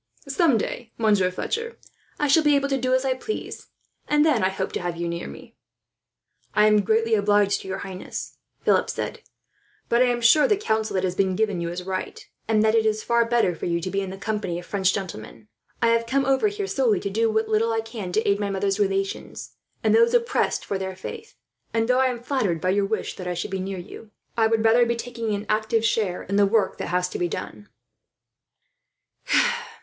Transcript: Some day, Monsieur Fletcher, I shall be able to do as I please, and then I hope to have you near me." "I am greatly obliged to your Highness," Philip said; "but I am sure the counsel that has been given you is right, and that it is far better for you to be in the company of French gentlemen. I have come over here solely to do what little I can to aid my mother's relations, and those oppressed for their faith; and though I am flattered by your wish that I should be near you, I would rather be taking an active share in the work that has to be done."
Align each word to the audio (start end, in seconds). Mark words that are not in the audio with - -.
Some 0.27 0.57
day, 0.57 0.91
Monsieur 0.97 1.29
Fletcher, 1.29 1.77
I 2.19 2.27
shall 2.27 2.41
be 2.41 2.55
able 2.55 2.69
to 2.69 2.77
do 2.81 2.95
as 2.95 3.05
I 3.05 3.13
please, 3.13 3.67
and 4.07 4.25
then 4.25 4.43
I 4.43 4.49
hope 4.49 4.71
to 4.71 4.81
have 4.81 4.97
you 4.97 5.07
near 5.07 5.27
me." 5.27 5.55
"I 6.55 6.65
am 6.65 6.81
greatly 6.81 7.13
obliged 7.13 7.61
to 7.61 7.67
your 7.67 7.77
Highness," 7.77 8.37
Philip 8.65 8.89
said; 8.89 9.21
"but 9.89 10.01
I 10.01 10.07
am 10.07 10.19
sure 10.19 10.47
the 10.47 10.57
counsel 10.57 10.95
that 10.95 11.03
has 11.03 11.13
been 11.13 11.35
given 11.35 11.61
you 11.61 11.69
is 11.69 11.83
right, 11.83 12.27
and 12.47 12.63
that 12.63 12.73
it 12.73 12.83
is 12.83 13.03
far 13.03 13.25
better 13.25 13.53
for 13.53 13.67
you 13.67 13.79
to 13.79 13.91
be 13.91 14.01
in 14.01 14.09
the 14.09 14.17
company 14.17 14.57
of 14.57 14.65
French 14.65 14.91
gentlemen. 14.91 15.49
I 15.83 15.89
have 15.89 16.07
come 16.07 16.25
over 16.25 16.47
here 16.47 16.65
solely 16.65 16.99
to 16.99 17.09
do 17.11 17.29
what 17.29 17.47
little 17.47 17.71
I 17.71 17.81
can 17.81 18.11
to 18.13 18.27
aid 18.27 18.39
my 18.39 18.49
mother's 18.49 18.79
relations, 18.79 19.51
and 19.83 19.93
those 19.93 20.15
oppressed 20.15 20.65
for 20.65 20.79
their 20.79 20.95
faith; 20.95 21.35
and 21.75 21.87
though 21.87 21.99
I 21.99 22.07
am 22.07 22.23
flattered 22.23 22.59
by 22.59 22.69
your 22.71 22.85
wish 22.87 23.15
that 23.17 23.27
I 23.27 23.35
should 23.35 23.51
be 23.51 23.59
near 23.59 23.77
you, 23.77 24.09
I 24.35 24.47
would 24.47 24.65
rather 24.65 24.83
be 24.87 24.95
taking 24.95 25.35
an 25.35 25.45
active 25.47 25.85
share 25.85 26.23
in 26.23 26.37
the 26.37 26.47
work 26.47 26.79
that 26.79 26.87
has 26.87 27.07
to 27.09 27.19
be 27.19 27.27
done." 27.27 27.69